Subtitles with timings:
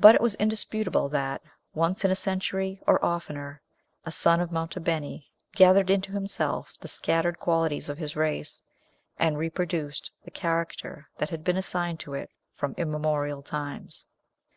[0.00, 1.40] But it was indisputable that,
[1.74, 3.62] once in a century or oftener,
[4.04, 8.60] a son of Monte Beni gathered into himself the scattered qualities of his race,
[9.16, 14.06] and reproduced the character that had been assigned to it from immemorial times.